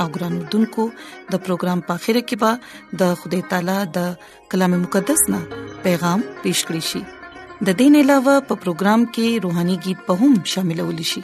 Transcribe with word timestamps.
او 0.00 0.06
ګرانو 0.16 0.40
دنکو 0.52 0.84
د 1.32 1.40
پروګرام 1.48 1.78
په 1.88 1.94
خیره 2.04 2.22
کې 2.28 2.36
به 2.42 2.50
د 3.02 3.14
خدای 3.22 3.40
تعالی 3.54 3.78
د 3.96 3.98
کلام 4.54 4.72
مقدس 4.84 5.20
نه 5.34 5.40
پیغام 5.86 6.20
پېښ 6.42 6.58
کړی 6.68 6.82
شي 6.90 7.00
د 7.70 7.78
دین 7.82 7.94
علاوه 8.02 8.34
په 8.50 8.54
پروګرام 8.66 9.00
کې 9.16 9.28
روهاني 9.48 9.76
गीत 9.88 9.98
په 10.10 10.18
هم 10.22 10.32
شاملول 10.54 10.98
شي 11.12 11.22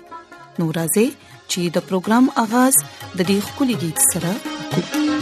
نورازې 0.61 1.06
چې 1.50 1.61
د 1.78 1.89
پروګرام 1.89 2.25
اغاز 2.47 2.75
د 3.19 3.20
دې 3.28 3.39
خولي 3.55 3.77
गीत 3.86 3.98
سره 4.12 4.31
کوي 4.92 5.12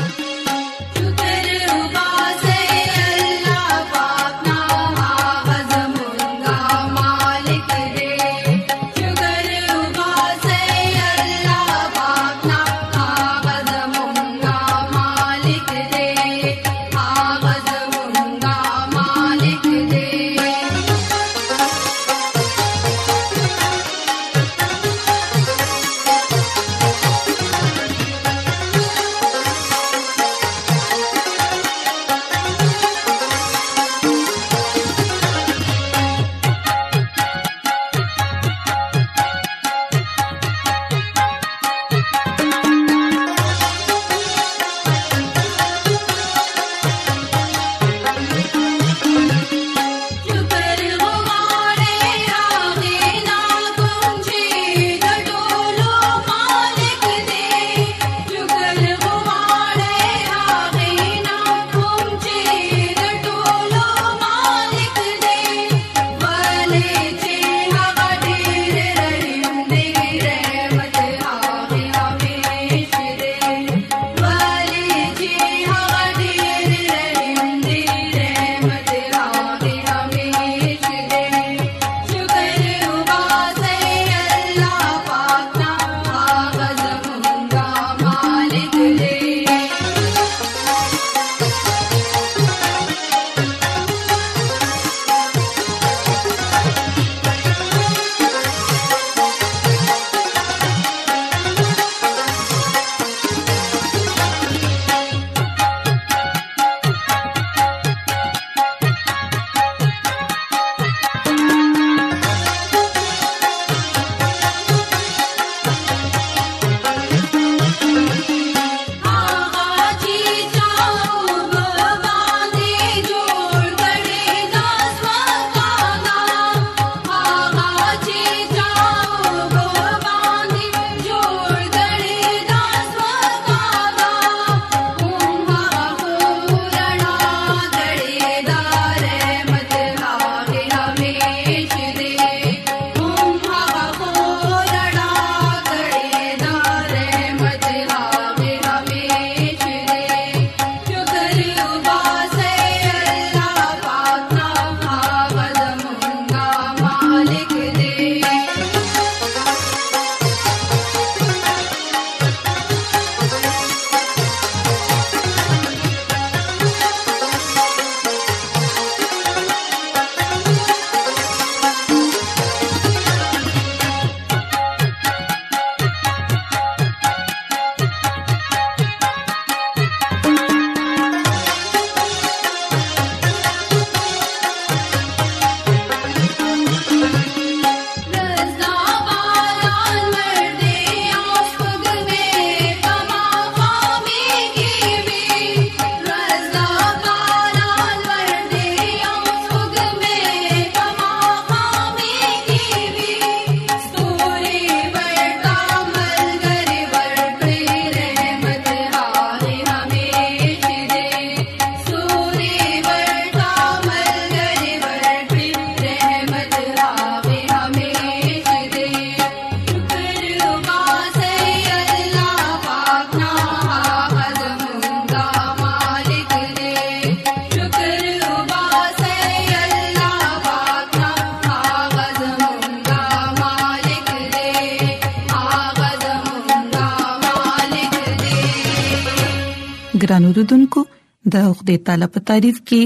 د 241.42 241.54
خدای 241.58 241.78
تعالی 241.86 242.06
په 242.14 242.20
تعریف 242.30 242.56
کې 242.68 242.82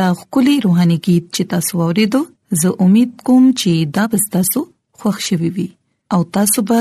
دا 0.00 0.08
خولي 0.20 0.54
روحاني 0.66 0.98
गीत 1.06 1.24
چې 1.34 1.42
تاسو 1.54 1.72
اوریدو 1.86 2.20
زه 2.62 2.68
امید 2.86 3.10
کوم 3.28 3.44
چې 3.60 3.72
دا 3.96 4.04
به 4.12 4.18
تاسو 4.36 4.60
خوښ 5.00 5.16
شوي 5.28 5.50
وي 5.56 5.66
او 6.16 6.20
تاسو 6.38 6.58
به 6.72 6.80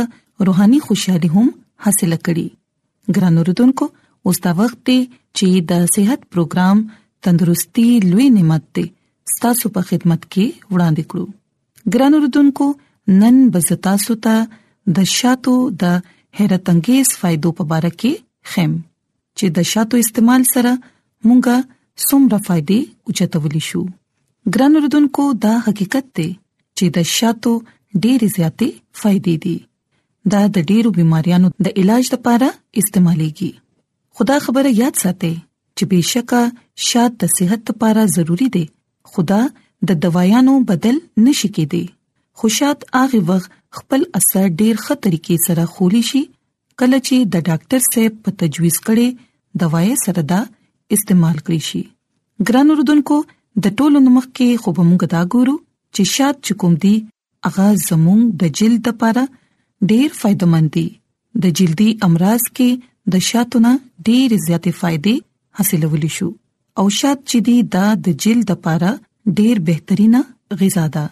روحاني 0.49 0.79
خوشحالي 0.87 1.29
هم 1.35 1.47
حاصل 1.87 2.13
کړئ 2.25 2.47
ګران 3.17 3.35
اوردونکو 3.41 3.85
اوس 4.29 4.37
دا 4.45 4.51
وخت 4.61 4.79
دی 4.89 4.99
چې 5.37 5.49
د 5.73 5.85
صحت 5.95 6.21
پروګرام 6.35 6.77
تندرستي 7.27 7.87
لوي 8.09 8.27
نعمت 8.37 8.65
دی 8.79 8.85
تاسو 9.43 9.65
په 9.75 9.81
خدمت 9.89 10.21
کې 10.33 10.47
وړاندې 10.73 11.03
کړو 11.13 11.25
ګران 11.97 12.13
اوردونکو 12.17 12.65
نن 13.21 13.35
به 13.55 13.77
تاسو 13.89 14.19
ته 14.25 14.35
د 14.97 15.13
شاتو 15.15 15.55
د 15.85 15.95
حیرت 16.39 16.69
انگیز 16.75 17.17
فائدو 17.23 17.49
په 17.61 17.77
اړه 17.77 17.91
کې 18.03 18.51
خیم 18.55 18.75
چې 19.37 19.47
د 19.59 19.69
شاتو 19.73 20.03
استعمال 20.05 20.43
سره 20.55 20.73
مونږه 21.27 21.55
څومره 22.07 22.37
فائدې 22.45 22.79
اوچتولې 23.09 23.61
شو 23.69 23.81
ګران 24.55 24.73
وردونکو 24.77 25.23
دا 25.45 25.53
حقیقت 25.67 26.05
دی 26.17 26.27
چې 26.77 26.85
د 26.97 27.09
شاتو 27.15 27.53
ډېرې 28.03 28.27
زیاتې 28.37 28.67
فائدې 28.99 29.35
دي 29.45 29.57
دا 30.33 30.41
د 30.55 30.57
ډېرو 30.69 30.89
بيماريانو 30.99 31.47
د 31.67 31.81
علاج 31.81 32.03
لپاره 32.15 32.47
استعمالېږي 32.81 33.51
خدا 34.19 34.37
خبره 34.45 34.69
یاد 34.81 34.95
ساتئ 35.03 35.33
چې 35.77 35.83
بهشکه 35.91 36.41
شات 36.87 37.11
د 37.23 37.31
صحت 37.35 37.61
لپاره 37.71 38.01
ضروری 38.15 38.47
دی 38.57 38.65
خدا 39.15 39.41
د 39.91 40.01
دوايانو 40.07 40.53
بدل 40.73 40.95
نشي 41.25 41.49
کېدی 41.55 41.85
خوشات 42.41 42.79
هغه 42.99 43.19
وخت 43.29 43.49
خپل 43.79 44.01
اثر 44.19 44.43
ډېر 44.61 44.75
خطرې 44.85 45.19
کې 45.25 45.35
سره 45.47 45.63
خولي 45.75 46.03
شي 46.11 46.23
کله 46.79 46.97
چې 47.07 47.17
د 47.33 47.45
ډاکټر 47.49 47.81
سره 47.91 48.13
په 48.27 48.35
تجویز 48.43 48.77
کړي 48.87 49.07
دوايي 49.63 49.95
سره 50.05 50.21
دا 50.33 50.41
استعمال 50.95 51.37
کړی 51.45 51.59
شي 51.67 51.81
ګران 52.49 52.71
اردوونکو 52.71 53.15
د 53.65 53.75
ټولو 53.81 53.99
نمخ 54.07 54.25
کې 54.37 54.59
خوب 54.65 54.77
موږ 54.89 55.03
دا 55.15 55.21
ګورو 55.33 55.53
چې 55.95 56.01
شات 56.15 56.35
چکم 56.49 56.73
دی 56.85 56.93
اغه 57.49 57.67
زموږ 57.87 58.19
د 58.43 58.53
جلد 58.59 58.81
لپاره 58.91 59.23
ډیر 59.93 60.07
فائدمن 60.21 60.65
دی 60.77 60.85
د 61.45 61.55
جلدی 61.61 61.89
امراض 62.09 62.43
کې 62.55 62.69
د 63.15 63.25
شاتونه 63.29 63.71
ډیر 64.07 64.29
زیاتې 64.47 64.71
فائدې 64.79 65.15
حاصلولی 65.61 66.11
شو 66.17 66.27
او 66.79 66.85
شات 66.99 67.17
چې 67.29 67.37
دی 67.47 67.57
دا 67.75 67.85
د 68.07 68.17
جلد 68.25 68.45
لپاره 68.55 68.89
ډیر 69.41 69.55
بهترینه 69.69 70.21
غذا 70.63 70.85
ده 70.97 71.05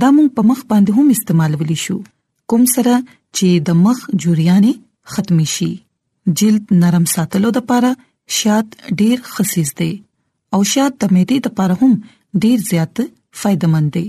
دا 0.00 0.08
موږ 0.16 0.28
په 0.38 0.42
مخ 0.52 0.58
باندې 0.72 0.90
هم 1.02 1.06
استعمالولی 1.16 1.78
شو 1.84 1.96
کوم 2.52 2.64
سره 2.76 2.94
چې 3.36 3.48
د 3.68 3.78
مخ 3.84 3.98
جوړیانه 4.22 4.72
ختم 5.16 5.38
شي 5.54 5.70
جلد 6.40 6.64
نرم 6.82 7.04
ساتلو 7.14 7.50
لپاره 7.58 7.90
شات 8.40 8.76
ډیر 9.00 9.18
خصيص 9.32 9.70
دی 9.78 9.92
او 10.54 10.60
شات 10.72 10.92
د 11.04 11.14
معدې 11.14 11.38
لپاره 11.46 11.74
هم 11.82 11.92
ډیر 12.44 12.58
زیات 12.70 13.00
فائدمن 13.40 13.84
دی 13.96 14.04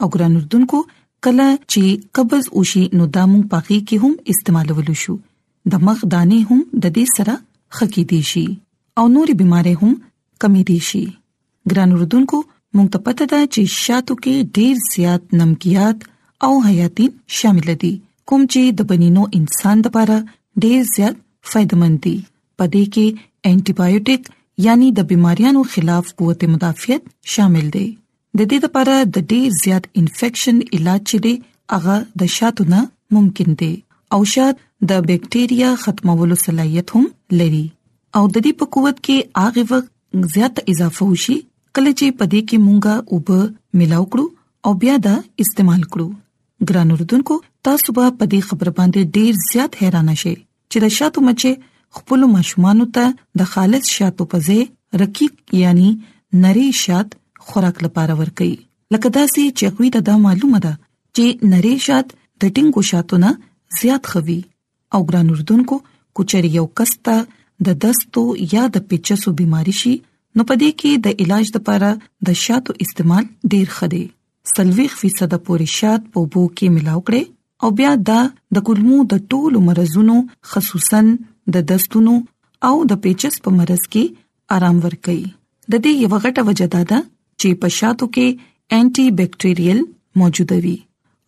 او 0.00 0.08
ګران 0.14 0.36
اردوونکو 0.38 0.80
کله 1.26 1.46
چې 1.72 1.82
قبض 2.18 2.44
اوشي 2.60 2.84
نو 3.00 3.06
د 3.16 3.28
موږ 3.32 3.44
پاخي 3.52 3.78
کې 3.88 3.96
هم 4.04 4.12
استعمالولو 4.34 4.94
شو 5.02 5.16
د 5.74 5.86
مخ 5.88 5.98
دانه 6.16 6.38
هم 6.50 6.60
د 6.82 6.96
دې 6.96 7.06
سره 7.18 7.34
خکی 7.80 8.04
دي 8.14 8.20
شي 8.32 8.44
او 9.02 9.06
نوري 9.14 9.34
بيمارې 9.42 9.74
هم 9.82 9.92
کمې 10.42 10.62
دي 10.68 10.78
شي 10.88 11.04
ګران 11.74 11.94
اردوونکو 11.98 12.38
موږ 12.76 12.88
ته 12.96 13.04
پته 13.06 13.26
ده 13.34 13.40
چې 13.54 13.62
شاتو 13.86 14.14
کې 14.22 14.36
ډیر 14.60 14.74
زیات 14.92 15.24
نمکيات 15.42 15.98
او 16.48 16.52
حیاتي 16.68 17.06
شامل 17.40 17.68
دي 17.84 17.92
کوم 18.30 18.42
چې 18.52 18.62
د 18.80 18.90
بنینو 18.92 19.24
انسان 19.40 19.76
لپاره 19.88 20.18
ډیر 20.64 20.78
زیات 20.94 21.16
فائدمن 21.52 21.92
دي 22.06 22.16
پدې 22.58 22.84
کې 22.96 23.08
انټيبایوټیک 23.54 24.22
یعنی 24.66 24.90
د 24.98 25.06
بيماریانو 25.10 25.62
خلاف 25.72 26.06
قوت 26.20 26.44
مدافعت 26.54 27.02
شامل 27.34 27.66
دي 27.74 27.86
د 28.38 28.40
دې 28.50 28.58
لپاره 28.64 28.94
د 29.16 29.26
ډېر 29.32 29.46
زیات 29.64 29.86
انفیکشن 30.02 30.56
علاج 30.78 31.00
چي 31.12 31.18
دي 31.26 31.34
هغه 31.74 31.96
د 32.22 32.32
شاتو 32.36 32.66
نه 32.74 32.80
ممکن 33.18 33.56
دي 33.64 33.72
او 34.16 34.20
شات 34.36 34.56
د 34.92 35.04
بکټیریا 35.10 35.70
ختمولو 35.84 36.38
صلاحيت 36.44 36.88
هم 36.96 37.04
لري 37.42 37.62
او 38.16 38.24
د 38.34 38.36
دې 38.46 38.52
په 38.60 38.70
قوت 38.78 39.04
کې 39.08 39.46
هغه 39.46 39.68
وخت 39.74 39.92
زیات 40.36 40.62
اضافه 40.72 41.08
وشي 41.12 41.36
کله 41.78 41.94
چې 41.98 42.18
پدې 42.22 42.50
کې 42.50 42.64
مونږه 42.66 43.06
اوب 43.12 43.80
ملاو 43.82 44.04
کړو 44.16 44.26
او 44.68 44.78
بیا 44.84 44.94
دا 45.06 45.14
استعمال 45.46 45.80
کړو 45.86 46.68
ګران 46.70 46.92
اردوونکو 46.96 47.38
تاسو 47.68 47.96
به 47.98 48.12
پدې 48.20 48.52
خبر 48.52 48.70
باندې 48.80 49.18
ډیر 49.20 49.40
زیات 49.48 49.82
حیران 49.82 50.12
شئ 50.24 50.34
چې 50.40 50.86
د 50.86 50.94
شاتو 51.00 51.24
مچه 51.30 51.54
خپل 51.96 52.24
ماشومان 52.34 52.80
ته 52.96 53.04
د 53.42 53.50
خالص 53.52 53.90
شاتو 53.98 54.26
پځې 54.34 54.58
رقیق 55.04 55.54
یعنی 55.62 55.88
نری 56.46 56.66
شات 56.84 57.08
خوراک 57.48 57.82
لپاره 57.86 58.18
ورکړي 58.20 58.56
لکه 58.96 59.08
دا 59.18 59.24
سي 59.34 59.44
چې 59.58 59.76
کوي 59.78 59.90
ته 59.98 60.06
دا 60.08 60.16
معلومه 60.26 60.58
ده 60.66 60.74
چې 61.18 61.50
نری 61.54 61.74
شات 61.86 62.12
د 62.16 62.44
ټینګو 62.56 62.82
شاتو 62.90 63.20
نه 63.26 63.30
زیات 63.80 64.12
خوي 64.14 64.38
او 64.94 65.00
ګران 65.12 65.30
اردوونکو 65.36 65.78
کوچري 66.18 66.50
یو 66.56 66.66
کستا 66.80 67.16
د 67.68 67.78
دستو 67.86 68.24
یا 68.52 68.64
د 68.76 68.84
پیچسو 68.90 69.32
بيماري 69.40 69.74
شي 69.80 69.94
نو 69.96 70.46
پدې 70.50 70.80
کې 70.82 71.06
د 71.06 71.24
علاج 71.24 71.52
لپاره 71.56 71.90
د 72.30 72.38
شاتو 72.44 72.76
استعمال 72.86 73.30
ډیر 73.56 73.70
خدي 73.78 74.02
سلويخ 74.56 74.98
فیصد 75.04 75.36
پورې 75.46 75.78
شات 75.78 76.10
په 76.12 76.26
بو 76.34 76.42
کې 76.50 76.76
ملاو 76.76 77.06
کړي 77.08 77.34
او 77.66 77.70
بیا 77.78 77.90
دا 78.08 78.18
د 78.56 78.62
کولمو 78.68 78.98
د 79.12 79.20
ټولو 79.34 79.60
مرزونو 79.68 80.16
خصوصا 80.50 81.00
د 81.54 81.62
دستونو 81.72 82.14
او 82.68 82.76
د 82.90 83.00
پیچس 83.02 83.34
په 83.46 83.50
مرز 83.58 83.82
کې 83.92 84.04
آرام 84.56 84.76
ورکړي 84.84 85.22
د 85.74 85.82
دې 85.84 85.92
یو 86.02 86.08
غټه 86.24 86.42
وجه 86.48 86.66
دا 86.74 86.82
ده 86.92 86.98
چې 87.40 87.48
په 87.64 87.68
شاتو 87.78 88.06
کې 88.14 88.26
انټي 88.78 89.06
بېکټیریل 89.20 89.78
موجود 90.22 90.52
وي 90.66 90.76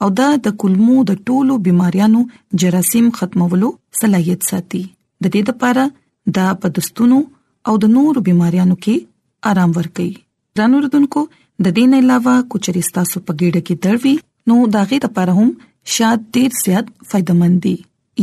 او 0.05 0.09
دا 0.21 0.29
د 0.47 0.55
کولمو 0.63 0.97
د 1.11 1.21
ټولو 1.31 1.55
بيماريانو 1.69 2.21
جراثیم 2.63 3.07
ختمولو 3.19 3.69
صلاحيت 4.01 4.41
ساتي 4.51 4.83
د 5.23 5.25
دې 5.35 5.43
لپاره 5.53 5.85
دا 6.39 6.47
په 6.65 6.75
دستونو 6.79 7.19
او 7.71 7.75
د 7.83 7.93
نورو 7.99 8.19
بيماريانو 8.31 8.77
کې 8.87 8.97
آرام 9.53 9.71
ورکړي 9.81 10.11
ځانور 10.63 10.85
دونکو 10.97 11.21
د 11.33 11.67
دې 11.77 11.85
نه 11.93 11.99
علاوه 12.05 12.35
کوچري 12.55 12.83
ستاسو 12.91 13.21
په 13.27 13.33
ګډه 13.43 13.67
کې 13.71 13.83
دروي 13.85 14.17
نو 14.51 14.59
دا 14.77 14.83
غي 14.91 14.99
لپاره 15.07 15.39
هم 15.41 15.53
شات 15.97 16.27
ډیر 16.37 16.57
زیات 16.65 16.91
فائدمن 17.11 17.55
دي 17.67 17.77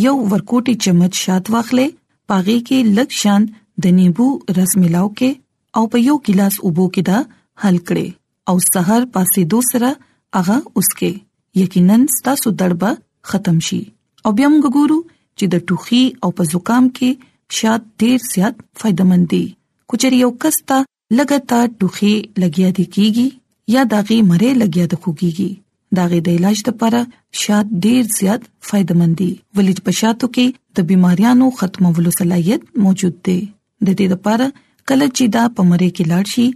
یو 0.03 0.13
ورکوټي 0.31 0.73
چمچ 0.83 1.13
شات 1.25 1.49
واخلې 1.51 1.85
پاغي 2.31 2.55
کې 2.67 2.77
لږ 2.97 3.09
شان 3.21 3.41
د 3.85 3.93
نیمبو 3.99 4.27
رس 4.57 4.71
ملاو 4.83 5.07
کې 5.17 5.31
او 5.79 5.83
په 5.93 5.97
یو 6.07 6.15
ګلاس 6.29 6.55
اوبو 6.69 6.85
کې 6.93 7.01
دا 7.09 7.19
حل 7.65 7.77
کړي 7.89 8.07
او 8.53 8.57
سحر 8.71 9.01
پاسې 9.13 9.39
دوسرا 9.53 9.91
هغه 10.39 10.57
اسکه 10.81 11.11
یقینا 11.61 11.97
ستاسو 12.17 12.47
دربه 12.63 12.89
ختم 13.33 13.57
شي 13.69 13.81
او 14.23 14.29
بیا 14.39 14.47
موږ 14.53 14.65
ګورو 14.79 14.99
چې 15.37 15.45
د 15.53 15.65
ټوخي 15.69 16.03
او 16.25 16.29
په 16.39 16.43
زکام 16.53 16.83
کې 16.97 17.09
شات 17.59 17.81
ډیر 18.03 18.17
زیات 18.33 18.55
فائدمن 18.83 19.21
دي 19.35 19.43
کچري 19.93 20.17
یو 20.23 20.31
کس 20.45 20.57
ته 20.71 20.79
لګاتار 21.21 21.65
ټوخي 21.81 22.15
لګیا 22.45 22.69
دي 22.79 22.85
کیږي 22.95 23.27
یا 23.77 23.81
داغي 23.95 24.19
مره 24.31 24.49
لګیا 24.63 24.85
د 24.93 25.03
خوګيږي 25.03 25.49
دا 25.97 26.05
غي 26.11 26.19
د 26.27 26.37
علاج 26.37 26.59
لپاره 26.69 27.01
شات 27.41 27.65
ډیر 27.85 28.01
زیات 28.17 28.41
فائدمن 28.69 29.11
دي 29.21 29.29
ولې 29.57 29.83
په 29.87 29.91
شاتو 30.01 30.29
کې 30.35 30.45
د 30.79 30.87
بيماريانو 30.91 31.47
ختمولو 31.59 32.11
صلاحيت 32.19 32.61
موجود 32.85 33.15
دي 33.29 33.37
د 33.85 33.87
دې 33.97 34.07
لپاره 34.13 34.47
کله 34.89 35.05
چې 35.17 35.23
دا 35.37 35.43
پمره 35.59 35.89
کې 35.95 36.03
لاړ 36.11 36.25
شي 36.33 36.47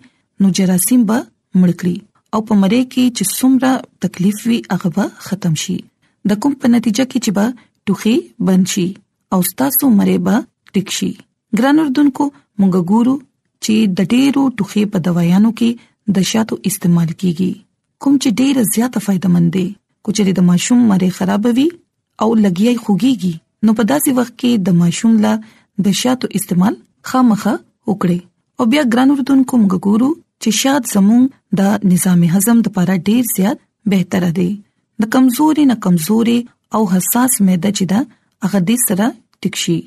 نو 0.44 0.52
جراثیم 0.60 1.02
به 1.12 1.18
مړکړي 1.60 1.98
او 2.38 2.44
پمره 2.50 2.82
کې 2.94 3.06
چې 3.18 3.24
څومره 3.38 3.70
تکلیف 4.08 4.38
وي 4.52 4.58
هغه 4.74 4.90
به 4.98 5.06
ختم 5.30 5.54
شي 5.64 5.78
د 6.32 6.44
کوم 6.46 6.54
په 6.64 6.74
نتیجه 6.76 7.06
کې 7.12 7.20
چې 7.24 7.32
به 7.40 7.56
ټوخي 7.86 8.16
بنشي 8.50 8.88
او 9.38 9.40
ستاسو 9.52 9.86
مړې 10.00 10.18
به 10.28 10.36
ټک 10.78 10.88
شي 10.98 11.12
ګران 11.62 11.78
اردوونکو 11.86 12.26
مونږ 12.36 12.94
ګورو 12.94 13.16
چې 13.64 13.76
د 14.00 14.14
ډېرو 14.14 14.44
ټوخي 14.62 14.84
په 14.94 14.98
دوايانو 15.10 15.52
کې 15.62 16.16
د 16.20 16.30
شاتو 16.34 16.56
استعمال 16.70 17.10
کیږي 17.22 17.52
کوم 18.04 18.18
چې 18.24 18.30
ډیره 18.40 18.62
زیاته 18.74 19.00
فائدہ 19.06 19.30
مند 19.36 19.50
دي 19.56 19.62
کوچې 20.06 20.34
د 20.36 20.40
ماشوم 20.50 20.84
مری 20.90 21.08
خرابوي 21.18 21.64
او 22.22 22.28
لګیای 22.44 22.76
خوګيږي 22.84 23.34
نو 23.70 23.74
په 23.80 23.84
داسې 23.92 24.12
وخت 24.20 24.34
کې 24.40 24.52
د 24.70 24.78
ماشوم 24.82 25.14
لا 25.26 25.32
د 25.88 25.98
شاتو 26.02 26.30
استعمال 26.40 26.76
خامخه 27.10 27.52
وکړي 27.90 28.20
او 28.60 28.64
بیا 28.74 28.84
ګران 28.94 29.10
وروتون 29.14 29.42
کوم 29.54 29.64
ګورو 29.74 30.10
چې 30.42 30.50
شات 30.62 30.84
زمون 30.94 31.24
د 31.62 31.84
نظام 31.96 32.24
هضم 32.38 32.58
لپاره 32.70 32.96
ډیر 33.10 33.28
زیات 33.36 33.60
بهتره 33.96 34.30
دي 34.40 34.48
د 35.06 35.12
کمزوري 35.18 35.66
نه 35.74 35.78
کمزوري 35.88 36.38
او 36.80 36.82
حساس 36.94 37.38
معده 37.50 37.72
چې 37.76 37.92
دا 37.94 38.00
هغه 38.48 38.64
د 38.72 38.82
سره 38.86 39.08
ټکشي 39.44 39.80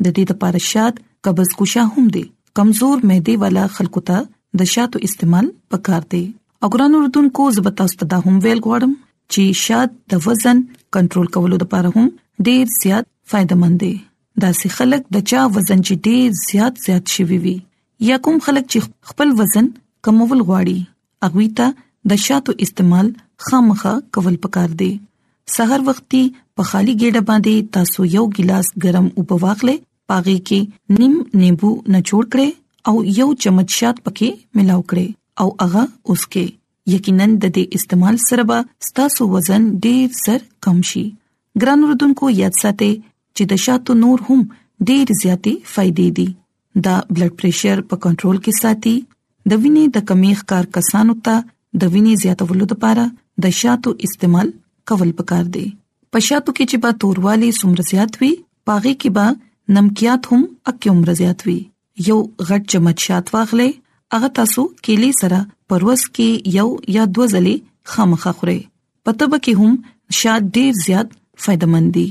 د 0.05 0.09
دې 0.15 0.24
لپاره 0.33 0.59
شات 0.71 0.95
قبض 1.27 1.50
کوشا 1.62 1.83
هم 1.93 2.05
دي 2.15 2.24
کمزور 2.59 2.97
معده 3.12 3.36
والا 3.43 3.65
خلکو 3.77 4.01
ته 4.09 4.21
د 4.62 4.71
شاتو 4.74 5.01
استعمال 5.07 5.50
پکار 5.74 6.01
دي 6.13 6.24
اګران 6.67 6.95
اردن 7.00 7.29
کو 7.39 7.50
زبتا 7.57 7.83
استدا 7.91 8.19
هم 8.25 8.36
ویل 8.45 8.59
غواړم 8.67 8.93
چې 9.33 9.62
شات 9.65 9.91
د 10.13 10.24
وزن 10.27 10.63
کنټرول 10.97 11.27
کولو 11.38 11.59
لپاره 11.63 11.93
هم 11.97 12.09
ډیر 12.50 12.74
زیات 12.77 13.12
فائدمن 13.33 13.77
دي 13.86 13.93
دا 14.45 14.51
سي 14.62 14.71
خلک 14.77 15.05
د 15.17 15.25
چا 15.33 15.45
وزن 15.57 15.83
چې 15.88 16.09
ډیر 16.09 16.38
زیات 16.41 16.81
زیات 16.88 17.15
شي 17.17 17.27
وي 17.33 17.55
یا 18.12 18.17
کوم 18.25 18.38
خلک 18.47 18.65
چې 18.74 19.12
خپل 19.12 19.33
وزن 19.41 19.71
کمول 20.07 20.41
غواړي 20.50 21.29
اغوي 21.29 21.47
ته 21.62 22.13
د 22.13 22.21
شاتو 22.27 22.57
استعمال 22.67 23.13
خامخه 23.50 23.95
کول 24.17 24.41
پکار 24.47 24.75
دي 24.83 24.91
سحر 25.56 25.82
وختي 25.89 26.22
په 26.60 26.63
خالي 26.70 26.94
ګډه 27.01 27.22
باندې 27.30 27.56
تاسو 27.77 28.00
یو 28.16 28.25
ګلاس 28.38 28.68
ګرم 28.86 29.08
اوب 29.22 29.30
واخلئ 29.44 29.75
پاغي 30.12 30.38
کې 30.50 30.98
نیم 31.01 31.13
نیمبو 31.42 31.70
نچوړ 31.96 32.24
کړئ 32.32 32.50
او 32.88 32.96
یو 33.20 33.27
چمچ 33.46 33.70
شات 33.82 33.98
پکې 34.08 34.30
ملاو 34.60 34.82
کړئ 34.89 35.08
او 35.42 35.48
هغه 35.62 35.84
اوس 36.10 36.24
کې 36.34 36.46
یقینا 36.96 37.25
د 37.32 37.42
دې 37.56 37.63
استعمال 37.80 38.16
سره 38.27 38.44
به 38.51 38.60
ستاسو 38.89 39.22
وزن 39.36 39.63
ډیر 39.88 40.06
سر 40.24 40.39
کم 40.68 40.82
شي 40.92 41.06
ګران 41.62 41.80
وروډونکو 41.86 42.30
یاد 42.42 42.60
ساتئ 42.62 42.92
چې 43.36 43.44
د 43.54 43.63
شاتو 43.68 43.98
نور 44.04 44.18
هم 44.30 44.42
ډیر 44.89 45.13
زیاتې 45.22 45.54
فائدې 45.74 46.10
دي 46.20 46.27
دا 46.88 46.96
بلډ 47.13 47.32
پريشر 47.42 47.84
په 47.92 47.96
کنټرول 48.06 48.38
کې 48.46 48.62
ساتي 48.63 48.96
د 49.51 49.60
وینې 49.63 49.96
د 49.96 50.08
کمیخ 50.13 50.44
کار 50.54 50.66
کسانو 50.77 51.16
ته 51.27 51.44
د 51.82 51.84
وینې 51.98 52.24
زیاتولو 52.24 52.66
لپاره 52.74 53.08
د 53.46 53.56
شاتو 53.60 53.92
استعمال 54.08 54.56
کول 54.91 55.12
پکار 55.22 55.44
دي 55.58 55.65
پښاتو 56.15 56.53
کې 56.58 56.65
چې 56.72 56.77
په 56.86 56.89
توروالی 57.03 57.50
سمر 57.60 57.79
زیات 57.91 58.13
وي 58.22 58.32
پاغي 58.70 58.94
کې 59.01 59.10
به 59.17 59.75
نمکيات 59.77 60.22
هم 60.32 60.41
اکه 60.72 60.89
عمر 60.94 61.12
زیات 61.22 61.39
وي 61.48 61.58
یو 62.10 62.17
غټ 62.50 62.62
چمچ 62.74 62.98
شات 63.08 63.27
واغلې 63.36 64.17
هغه 64.17 64.29
تاسو 64.39 64.63
کېلي 64.88 65.12
سره 65.22 65.39
پروس 65.72 66.06
کې 66.15 66.56
یو 66.60 66.67
یا 66.98 67.03
دوه 67.20 67.27
ځلې 67.34 67.56
خامخه 67.94 68.34
خوري 68.39 68.58
پته 69.10 69.29
به 69.36 69.39
کې 69.48 69.62
هم 69.62 70.17
شات 70.22 70.50
ډیر 70.58 70.79
زیات 70.86 71.15
فائدمن 71.46 71.91
دي 72.00 72.08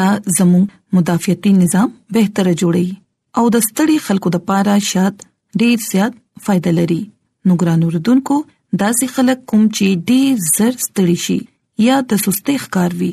دا 0.00 0.08
زمو 0.38 0.62
مدافعتي 1.00 1.52
نظام 1.62 1.94
بهتره 2.20 2.52
جوړي 2.52 3.40
او 3.40 3.44
د 3.56 3.64
ستړي 3.68 3.96
خلکو 4.08 4.34
د 4.36 4.46
پاره 4.52 4.76
شات 4.92 5.26
ډیر 5.64 5.86
زیات 5.90 6.20
فائدہ 6.48 6.74
لري 6.80 7.02
نو 7.50 7.58
ګران 7.64 7.86
اوردونکو 7.90 8.40
داسې 8.78 9.18
خلک 9.18 9.44
کوم 9.52 9.68
چې 9.68 10.08
ډیر 10.12 10.48
زر 10.52 10.80
ستړي 10.86 11.16
شي 11.26 11.38
یا 11.84 11.96
د 12.10 12.22
سستۍ 12.24 12.56
ښکار 12.64 12.90
وي 13.00 13.12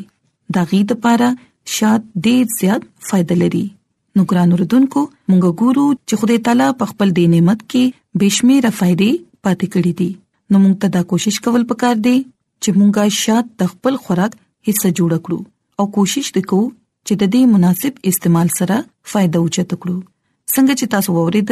دا 0.55 0.61
غي 0.71 0.81
د 0.91 0.99
پاره 1.05 1.29
شات 1.75 2.01
ډېر 2.27 2.43
زیات 2.59 2.81
فائدہ 3.09 3.35
لري 3.43 3.63
نو 4.17 4.21
ګران 4.31 4.49
اوردونکو 4.55 4.99
مونږ 5.29 5.41
ګورو 5.63 5.85
چې 6.07 6.13
خدای 6.23 6.39
تعالی 6.47 6.67
په 6.81 6.85
خپل 6.91 7.07
دې 7.17 7.25
نعمت 7.33 7.59
کې 7.71 7.83
بشمیره 8.21 8.71
فائدې 8.79 9.11
پاتې 9.43 9.65
کړې 9.73 9.93
دي 9.99 10.09
نو 10.51 10.55
موږ 10.63 10.75
ته 10.85 10.95
دا 10.95 11.01
کوشش 11.11 11.35
کول 11.47 11.63
پکار 11.73 11.95
دی 12.07 12.15
چې 12.61 12.69
موږ 12.79 12.97
شات 13.25 13.45
د 13.63 13.71
خپل 13.73 13.93
خوراک 14.07 14.31
حصہ 14.69 14.87
جوړ 14.97 15.11
کړو 15.27 15.39
او 15.81 15.93
کوشش 15.99 16.27
وکړو 16.35 16.65
چې 17.05 17.13
د 17.21 17.23
دې 17.33 17.43
مناسب 17.55 17.93
استعمال 18.13 18.47
سره 18.59 18.75
فائدہ 19.13 19.37
اوچت 19.41 19.69
کړو 19.81 19.97
څنګه 20.53 20.73
چې 20.79 20.85
تاسو 20.95 21.09
وورید 21.19 21.51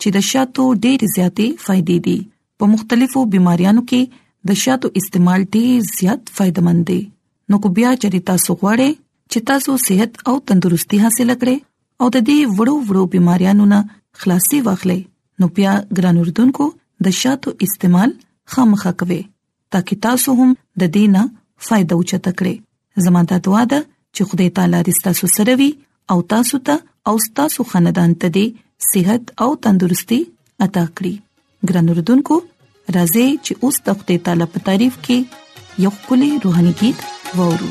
چې 0.00 0.08
د 0.18 0.26
شاتو 0.30 0.64
ډېر 0.84 0.98
زیاتې 1.16 1.46
فائدې 1.64 1.98
دي 2.06 2.18
په 2.62 2.72
مختلفو 2.74 3.26
بيماريانو 3.36 3.82
کې 3.92 4.26
د 4.48 4.54
شاتو 4.64 4.88
استعمال 5.00 5.40
ډیر 5.54 5.74
زیات 5.98 6.20
فائدمن 6.36 6.78
دی 6.88 7.00
نو 7.50 7.54
کو 7.64 7.68
بیا 7.78 7.90
چریتا 8.02 8.34
سوغړې 8.46 8.90
چې 9.30 9.38
تاسو 9.50 9.70
صحت 9.86 10.12
او 10.30 10.34
تندرستي 10.50 10.96
حاصل 11.04 11.30
کړئ 11.40 11.56
او 12.00 12.06
د 12.14 12.18
دې 12.28 12.38
وړو 12.56 12.76
وړو 12.88 13.02
بيماريانو 13.14 13.64
نه 13.72 13.80
خلاصي 14.22 14.58
واخلې 14.66 14.98
نو 15.44 15.48
بیا 15.58 15.72
ګران 15.98 16.16
اردوونکو 16.22 16.64
د 17.08 17.16
شاتو 17.20 17.50
استعمال 17.66 18.10
خامخا 18.54 18.90
کوي 19.02 19.20
ترڅو 19.76 19.94
تاسو 20.06 20.30
هم 20.40 20.50
د 20.84 20.92
دینه 20.98 21.22
فائدہ 21.68 21.94
اوچته 21.98 22.30
کړئ 22.38 22.54
زموږ 23.04 23.24
د 23.34 23.42
دعا 23.48 23.62
ده 23.74 23.80
چې 24.14 24.22
خدای 24.30 24.48
تعالی 24.60 24.80
دې 24.86 24.94
تاسو 25.10 25.24
سره 25.36 25.52
وي 25.62 25.70
او 26.14 26.16
تاسو 26.34 26.56
ته 26.66 26.76
او 27.12 27.14
تاسو 27.42 27.60
خاندان 27.74 28.10
ته 28.24 28.28
دې 28.36 28.46
صحت 28.92 29.22
او 29.46 29.50
تندرستي 29.68 30.20
عطا 30.68 30.84
کړي 30.96 31.14
ګرانوردونکو 31.72 32.34
راځي 32.96 33.26
چې 33.44 33.52
اوس 33.62 33.76
د 33.86 34.00
خپل 34.00 34.14
تعالی 34.30 34.46
په 34.56 34.66
تعریف 34.70 34.94
کې 35.08 35.16
یو 35.86 35.92
خولي 36.04 36.30
روحاني 36.46 36.74
गीत 36.82 36.98
وورو 37.36 37.70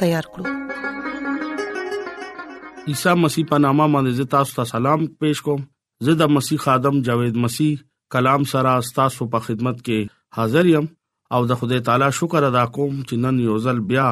تیار 0.00 0.26
کړو 0.32 0.46
عیسی 2.92 3.12
مسیح 3.22 3.44
په 3.50 3.56
نامه 3.64 3.86
باندې 3.94 4.30
تاسو 4.36 4.50
ته 4.60 4.68
سلام 4.72 5.00
پېښ 5.20 5.36
کوم 5.48 5.60
زه 6.08 6.12
د 6.22 6.34
مسیح 6.38 6.58
خادم 6.66 6.96
جاوید 7.08 7.36
مسیح 7.46 7.74
کلام 8.16 8.42
سره 8.54 8.72
تاسو 8.98 9.28
په 9.36 9.48
خدمت 9.48 9.76
کې 9.86 9.98
حاضر 10.40 10.64
یم 10.74 10.86
او 11.36 11.40
د 11.50 11.60
خدای 11.60 11.80
تعالی 11.86 12.08
شکر 12.20 12.42
ادا 12.48 12.64
کوم 12.78 12.94
چې 13.08 13.16
نن 13.26 13.40
یو 13.46 13.56
ځل 13.66 13.78
بیا 13.92 14.08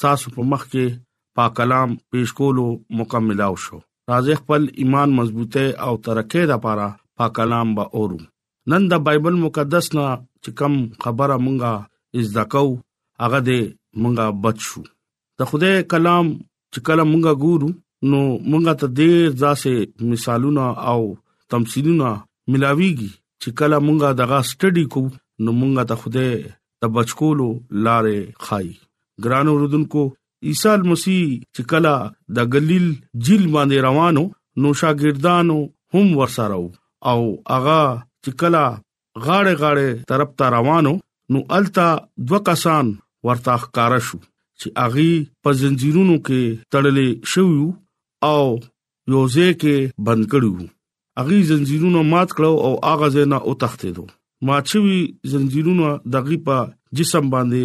تاسو 0.00 0.32
په 0.38 0.42
مخ 0.54 0.62
کې 0.66 1.06
پاک 1.40 1.52
کلام 1.62 1.90
پېښ 1.96 2.38
کولو 2.40 2.66
مکمل 3.00 3.40
او 3.48 3.54
شو 3.66 3.78
راځي 4.12 4.34
خپل 4.42 4.62
ایمان 4.84 5.14
مضبوطه 5.22 5.64
او 5.88 5.92
ترقه 6.08 6.42
لپاره 6.54 6.86
پاک 7.22 7.32
کلام 7.40 7.74
به 7.80 7.98
اورو 8.00 8.20
نن 8.74 8.90
د 8.94 9.02
بایبل 9.08 9.34
مقدس 9.48 9.92
نه 9.96 10.06
چې 10.44 10.50
کم 10.62 10.74
خبره 11.08 11.36
مونږه 11.48 12.22
از 12.22 12.32
دکاو 12.38 12.70
هغه 13.22 13.38
دې 13.50 14.00
مونږه 14.06 14.40
بچو 14.46 14.84
د 15.40 15.48
خدای 15.50 15.76
کلام 15.92 16.26
چې 16.72 16.78
کله 16.86 17.02
مونږه 17.10 17.32
ګورو 17.44 17.68
نو 18.10 18.20
مونږه 18.50 18.72
ته 18.80 18.86
ډیر 18.98 19.20
ځاسه 19.42 19.74
مثالونه 20.12 20.64
او 20.92 21.00
تمثيلونه 21.54 22.08
ملاويږي 22.50 23.12
چې 23.42 23.48
کله 23.60 23.76
مونږه 23.86 24.08
دغه 24.20 24.38
سټډي 24.50 24.84
کو 24.92 25.02
نو 25.46 25.50
مونږه 25.60 25.82
ته 25.88 25.96
خدای 26.02 26.34
د 26.84 26.92
بچکولو 26.96 27.48
لارې 27.84 28.18
خای 28.48 28.68
ګرانو 29.26 29.52
رودونکو 29.62 30.02
عیسی 30.50 30.74
مسیح 30.90 31.22
چې 31.54 31.62
کله 31.70 31.94
د 32.40 32.50
ګلیل 32.56 32.86
جیل 33.24 33.44
باندې 33.54 33.78
روانو 33.86 34.24
نو 34.64 34.68
شاګردانو 34.80 35.58
هم 35.92 36.06
ورسره 36.20 36.56
او 37.14 37.20
اغا 37.56 37.84
چې 38.24 38.30
کله 38.44 38.64
غاړه 39.24 39.54
غاړه 39.62 39.88
ترپ 40.12 40.30
ته 40.42 40.46
روانو 40.56 40.92
نو 41.34 41.38
التا 41.60 41.88
دوه 42.28 42.40
کسان 42.50 42.86
ورته 43.28 43.52
ښکارا 43.64 44.00
شو 44.10 44.18
چې 44.60 44.68
اغي 44.86 45.12
په 45.44 45.50
زنجیرونو 45.60 46.16
کې 46.26 46.42
تړلې 46.72 47.08
شوو 47.30 47.66
او 48.32 48.44
یوځه 49.12 49.48
کې 49.62 49.76
بند 50.08 50.22
کړو 50.32 50.52
اغي 51.22 51.38
زنجیرونو 51.50 52.00
مات 52.12 52.28
کړو 52.38 52.52
او 52.66 52.72
اغه 52.92 53.06
زنه 53.16 53.38
او 53.46 53.52
تختیدو 53.62 54.04
مات 54.48 54.64
شوی 54.72 55.00
زنجیرونو 55.32 55.84
دغه 56.14 56.36
په 56.48 56.56
جسم 56.98 57.24
باندې 57.34 57.64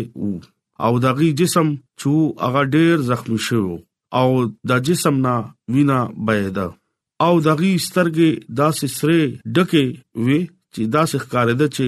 او 0.86 0.92
دغه 1.08 1.26
جسم 1.42 1.68
چې 2.00 2.12
اغه 2.46 2.62
ډیر 2.76 2.96
زخمی 3.10 3.40
شوو 3.48 3.76
او 4.20 4.28
د 4.70 4.84
جسم 4.88 5.16
نه 5.26 5.36
وینا 5.76 6.00
بهدا 6.28 6.68
او 7.26 7.34
دغه 7.50 7.68
سترګې 7.86 8.30
داسې 8.60 8.86
سره 8.98 9.18
ډکه 9.56 9.84
وي 10.26 10.40
چې 10.74 10.82
داسې 10.96 11.16
ښکارېده 11.24 11.68
چې 11.76 11.88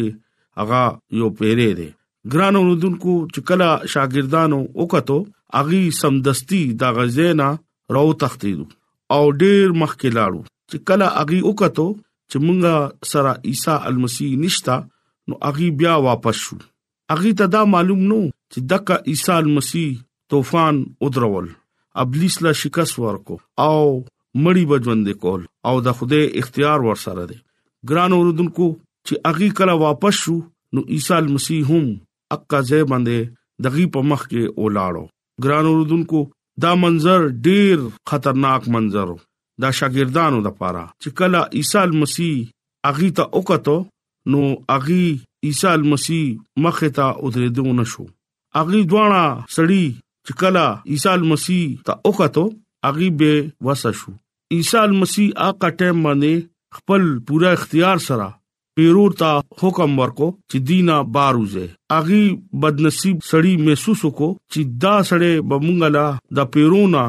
اغه 0.63 0.81
یو 1.19 1.27
پیری 1.39 1.71
دی 1.79 1.89
ګرانو 2.33 2.61
رودونکو 2.69 3.13
چې 3.33 3.39
کلا 3.47 3.69
شاګردانو 3.93 4.59
وکړو 4.79 5.17
اغي 5.59 5.83
سمدستي 6.01 6.61
دا 6.81 6.87
غزینا 6.97 7.47
راو 7.95 8.11
تختیدو 8.23 8.65
او 9.15 9.21
ډیر 9.41 9.65
مخکې 9.81 10.09
لاړو 10.17 10.41
چې 10.69 10.77
کلا 10.87 11.07
اغي 11.21 11.39
وکړو 11.49 11.87
چې 12.31 12.37
مونږه 12.45 12.75
سره 13.11 13.31
عیسی 13.51 13.75
المسی 13.91 14.27
نشتا 14.45 14.75
نو 15.27 15.35
اغي 15.51 15.69
بیا 15.83 15.93
واپس 16.07 16.35
شو 16.47 16.57
اغي 17.15 17.31
ته 17.41 17.45
دا 17.55 17.61
معلوم 17.75 18.01
نو 18.09 18.19
چې 18.51 18.59
دغه 18.73 18.95
عیسی 19.13 19.31
المسی 19.37 19.85
طوفان 20.33 20.83
ودرول 21.05 21.47
ابلیس 22.03 22.41
لا 22.45 22.51
شکاس 22.63 22.91
ورکو 23.03 23.37
او 23.67 23.83
مړی 24.43 24.63
بجوند 24.71 25.07
کول 25.21 25.45
او 25.69 25.75
د 25.87 25.95
خوده 25.99 26.19
اختیار 26.41 26.83
ور 26.87 26.99
سره 27.05 27.23
دی 27.31 27.39
ګران 27.91 28.17
اوردونکو 28.19 28.67
چې 29.07 29.29
اغي 29.31 29.49
کلا 29.61 29.77
واپس 29.85 30.19
شو 30.25 30.35
نو 30.77 30.81
عیسی 30.97 31.13
المسیح 31.19 31.71
هم 31.73 31.87
اکا 32.35 32.59
زه 32.69 32.79
باندې 32.91 33.17
دغه 33.63 33.83
په 33.95 33.99
مخ 34.09 34.21
کې 34.31 34.43
اولاړو 34.59 35.05
ګران 35.43 35.65
اوردونکو 35.71 36.19
دا 36.63 36.71
منظر 36.83 37.19
ډیر 37.47 37.77
خطرناک 38.09 38.63
منظر 38.75 39.07
دا 39.63 39.69
شاګردانو 39.79 40.39
د 40.47 40.57
پاره 40.59 40.83
چې 41.01 41.09
کله 41.19 41.39
عیسی 41.59 41.89
مسیح 42.03 42.33
اغي 42.91 43.09
ته 43.19 43.23
وکړو 43.37 43.77
نو 44.33 44.41
اغي 44.75 45.05
عیسی 45.49 45.73
مسیح 45.93 46.25
مخ 46.65 46.77
ته 46.99 47.07
ودرېدو 47.23 47.63
نشو 47.79 48.05
اغي 48.63 48.81
دواړه 48.91 49.25
سړی 49.57 49.85
چې 50.25 50.31
کله 50.41 50.65
عیسی 50.95 51.19
مسیح 51.33 51.65
ته 51.89 51.93
وکړو 52.05 52.45
اغي 52.91 53.09
به 53.19 53.31
وسه 53.69 53.89
شو 54.01 54.11
عیسی 54.57 54.83
مسیح 55.03 55.27
آقا 55.47 55.69
ټیم 55.81 55.97
باندې 56.05 56.33
خپل 56.77 57.03
پورا 57.27 57.49
اختیار 57.57 57.97
سره 58.07 58.27
پیرور 58.77 59.11
ته 59.19 59.29
حکم 59.61 59.93
ورکو 59.99 60.25
چې 60.51 60.57
دینا 60.69 60.95
باروزه 61.13 61.61
اغي 61.93 62.19
بدنصیب 62.65 63.23
سړی 63.29 63.53
محسوس 63.67 64.01
کو 64.17 64.27
چې 64.33 64.81
دا 64.83 64.91
سړی 65.11 65.39
بمنګلا 65.53 66.03
د 66.39 66.49
پیرونا 66.57 67.01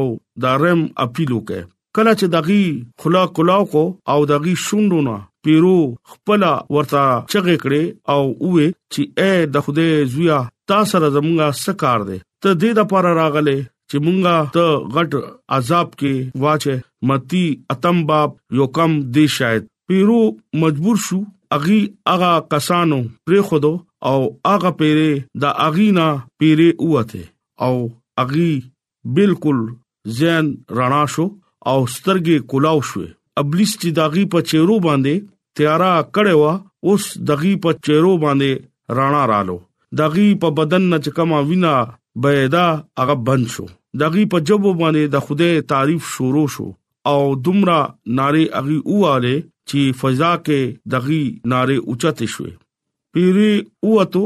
دارم 0.48 0.82
اپیلو 1.06 1.40
کې 1.52 1.70
کله 2.00 2.14
چې 2.22 2.34
دغي 2.36 2.60
خلا 3.04 3.22
کلاو 3.40 3.70
کو 3.76 3.84
او 4.16 4.18
دغي 4.34 4.56
شوندونه 4.66 5.14
پیرو 5.50 5.78
خپل 6.16 6.44
ورته 6.50 7.06
چغې 7.36 7.64
کړې 7.64 8.18
او 8.18 8.20
وې 8.26 8.76
چې 8.98 9.24
اے 9.24 9.48
د 9.54 9.66
خوده 9.70 10.04
زویا 10.18 10.42
تاسو 10.74 11.02
را 11.06 11.12
زمونږه 11.20 11.62
سکار 11.64 12.06
دې 12.12 12.30
ته 12.46 12.60
دې 12.60 12.82
د 12.82 12.90
پر 12.96 13.10
راغله 13.22 13.58
چې 13.90 13.98
مونږه 14.06 14.36
ته 14.56 14.66
غټ 14.96 15.12
عذاب 15.58 15.88
کې 16.00 16.14
واچه 16.44 16.76
متی 17.08 17.46
اتم 17.74 17.98
باب 18.10 18.30
یو 18.60 18.68
کم 18.78 18.92
دی 19.16 19.26
شاید 19.38 19.64
پیرو 19.88 20.22
مجبور 20.62 20.98
شو 21.06 21.20
اغي 21.56 21.80
اغا 22.14 22.34
کسانو 22.52 23.00
پر 23.26 23.34
خودو 23.48 23.74
او 24.10 24.20
اغا 24.54 24.72
پیره 24.80 25.10
دا 25.42 25.50
اغینا 25.68 26.08
پیره 26.40 26.68
اوته 26.84 27.24
او 27.66 27.76
اغي 28.24 28.52
بالکل 29.16 29.60
ځین 30.18 30.46
رڼا 30.78 31.04
شو 31.14 31.26
او 31.70 31.78
سترګې 31.96 32.36
کولاو 32.50 32.80
شو 32.90 33.02
ابلیس 33.42 33.72
چې 33.82 33.90
داغي 34.00 34.24
په 34.34 34.40
چیرو 34.50 34.78
باندې 34.88 35.16
تیارا 35.60 35.94
کړه 36.16 36.34
وا 36.42 36.54
اوس 36.88 37.04
دغي 37.30 37.54
په 37.64 37.72
چیرو 37.88 38.14
باندې 38.24 38.52
رڼا 38.98 39.24
رالو 39.34 39.58
دغي 40.02 40.28
په 40.44 40.48
بدن 40.60 40.84
نچ 40.94 41.06
کما 41.18 41.40
وینا 41.50 41.76
بيدا 42.16 42.84
هغه 43.00 43.14
بند 43.14 43.48
شو 43.56 43.66
دغه 44.02 44.24
په 44.34 44.40
جوب 44.50 44.66
باندې 44.68 45.14
د 45.16 45.26
خوده 45.28 45.66
تعریف 45.72 46.12
شروع 46.16 46.46
شو 46.56 46.68
او 47.12 47.18
دمرا 47.48 47.80
ناره 48.20 48.44
اغي 48.62 48.78
اواله 48.86 49.34
چې 49.72 50.00
فضا 50.04 50.32
کې 50.48 50.94
دغه 50.96 51.50
ناره 51.54 51.78
اوچت 51.92 52.24
شوه 52.36 52.54
پیری 53.18 53.52
اوتو 53.90 54.24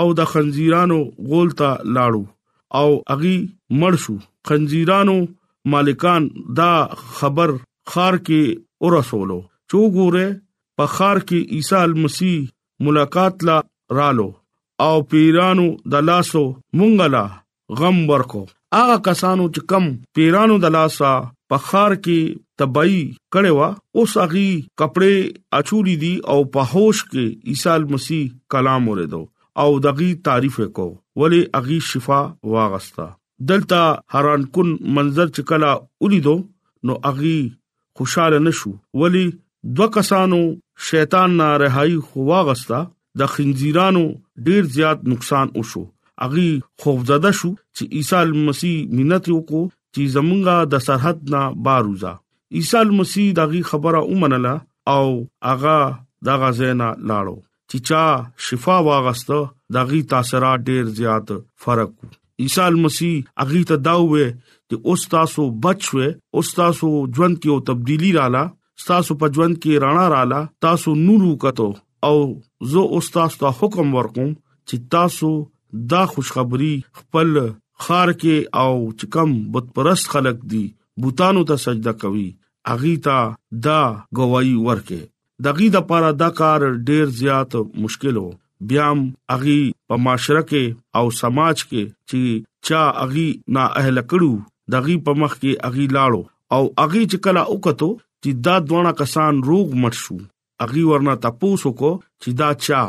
او 0.00 0.06
د 0.20 0.28
خنزیرانو 0.32 0.98
غولتا 1.32 1.70
لاړو 1.94 2.24
او 2.82 2.88
اغي 3.16 3.36
مړ 3.80 3.92
شو 4.06 4.16
خنزیرانو 4.50 5.16
مالکان 5.74 6.28
دا 6.60 6.72
خبر 7.20 7.54
خار 7.94 8.14
کې 8.26 8.86
اور 8.86 8.96
رسولو 8.98 9.38
چوغوره 9.72 10.26
په 10.80 10.92
خار 10.98 11.16
کې 11.28 11.58
عیسی 11.58 12.04
مسیح 12.04 12.38
ملاقات 12.88 13.44
لا 13.48 13.56
رالو 14.00 14.28
او 14.86 14.96
پیرانو 15.10 15.62
د 15.92 16.04
لاسو 16.08 16.42
مونګلا 16.78 17.22
غم 17.78 17.96
ورکو 18.10 18.42
هغه 18.76 18.96
کسانو 19.06 19.44
چې 19.54 19.60
کم 19.72 19.86
پیرانو 20.18 20.58
د 20.64 20.72
لاسا 20.74 21.10
په 21.52 21.58
خار 21.68 21.94
کې 22.04 22.62
تبای 22.62 22.98
کړي 23.34 23.52
وا 23.58 23.68
اوس 24.02 24.14
هغه 24.20 24.44
کپڑے 24.82 25.10
اچوري 25.60 25.94
دي 26.02 26.12
او 26.34 26.36
په 26.56 26.66
هوش 26.74 27.00
کې 27.08 27.54
عیسی 27.54 27.90
مسیح 27.94 28.22
کلام 28.56 28.86
اوریدو 28.92 29.20
او 29.64 29.68
دغه 29.88 30.08
تعریف 30.30 30.60
کو 30.78 30.86
ولی 31.24 31.40
هغه 31.56 31.78
شفا 31.90 32.20
واغستا 32.56 33.06
دلته 33.50 33.88
حیران 34.16 34.44
کن 34.58 34.70
منظر 35.00 35.26
چې 35.26 35.50
کلا 35.52 35.72
ولیدو 36.06 36.36
نو 36.90 36.96
هغه 37.08 37.34
خوشاله 38.00 38.40
نشو 38.48 38.72
ولی 39.02 39.24
دوه 39.34 39.90
کسانو 39.98 40.40
شیطان 40.92 41.36
نه 41.42 41.50
رهایی 41.64 41.98
خو 42.10 42.28
واغستا 42.32 42.82
د 43.18 43.26
خنزیرانو 43.32 44.04
ډیر 44.46 44.62
زیات 44.76 44.98
نقصان 45.12 45.46
وشو 45.58 45.82
اغي 46.26 46.50
خوفزده 46.82 47.30
شو 47.40 47.50
چې 47.76 47.82
عیسی 47.98 48.28
مسیح 48.48 48.76
منت 48.98 49.24
وکړو 49.34 49.62
چې 49.94 50.02
زمونږه 50.16 50.56
د 50.72 50.84
سرحد 50.86 51.18
نه 51.34 51.42
باروزا 51.68 52.12
عیسی 52.60 52.82
مسیح 53.00 53.26
دغه 53.40 53.60
خبره 53.70 54.00
اومنله 54.10 54.54
او 54.96 55.06
اغا 55.54 55.78
دغه 56.28 56.50
زینا 56.60 56.90
لاړو 57.08 57.36
چې 57.70 57.78
چا 57.88 58.02
شفا 58.50 58.76
واغسته 58.90 59.38
دغه 59.78 60.00
تاثیرات 60.14 60.60
ډیر 60.70 60.84
زیات 61.00 61.32
فرق 61.66 61.92
عیسی 62.46 62.68
مسیح 62.86 63.16
اغي 63.46 63.62
ته 63.72 63.76
داوې 63.88 64.26
چې 64.68 64.76
اوس 64.92 65.08
تاسو 65.16 65.46
بچوي 65.66 66.08
اوس 66.38 66.52
تاسو 66.62 66.88
ژوند 67.16 67.36
کې 67.42 67.50
او 67.54 67.64
تبدیلی 67.72 68.12
رااله 68.20 68.44
تاسو 68.88 69.14
په 69.20 69.34
ژوند 69.36 69.54
کې 69.62 69.82
رڼا 69.84 70.06
رااله 70.16 70.44
تاسو 70.66 70.94
نور 71.06 71.22
وکړو 71.28 71.70
او 72.04 72.18
زه 72.72 72.78
اوس 72.94 73.10
تاسو 73.10 73.38
ته 73.44 73.50
حکم 73.60 73.94
ورکوم 73.94 74.32
چې 74.68 74.76
تاسو 74.94 75.30
دا 75.92 76.04
خوشخبری 76.14 76.74
خپل 76.98 77.34
خار 77.86 78.12
کې 78.12 78.36
او 78.64 78.90
چکم 79.02 79.32
بت 79.52 79.74
پرست 79.74 80.08
خلک 80.14 80.42
دي 80.52 80.64
بوتانو 81.02 81.44
ته 81.52 81.56
سجده 81.64 81.92
کوي 82.04 82.26
اغي 82.74 82.94
تا 83.08 83.16
دا 83.68 83.80
گواہی 84.18 84.54
ورکه 84.68 85.00
دغې 85.46 85.74
د 85.76 85.88
پاره 85.90 86.12
دا 86.22 86.28
کار 86.42 86.66
ډیر 86.90 87.12
زیات 87.20 87.56
مشکل 87.86 88.16
وو 88.22 88.30
بیام 88.70 89.04
اغي 89.36 89.58
په 89.90 90.00
معاشره 90.06 90.42
کې 90.46 91.02
او 91.02 91.10
سماج 91.20 91.60
کې 91.60 91.92
چې 92.12 92.70
چا 92.70 92.80
اغي 93.06 93.28
نا 93.58 93.66
اهل 93.82 94.04
کړو 94.12 94.32
دغې 94.76 95.04
په 95.08 95.20
مخ 95.24 95.36
کې 95.38 95.70
اغي 95.70 95.86
لاړو 95.98 96.24
او 96.56 96.62
اغي 96.86 97.04
چې 97.04 97.24
کله 97.28 97.46
وکړو 97.52 97.94
چې 98.24 98.42
دا 98.48 98.56
دوه 98.72 98.96
کسان 99.02 99.40
روغ 99.50 99.78
مړ 99.84 99.92
شو 100.02 100.18
اغي 100.64 100.82
ورنا 100.90 101.14
تاسو 101.24 101.72
کو 101.80 101.90
چې 102.22 102.30
دا 102.40 102.48
چا 102.64 102.80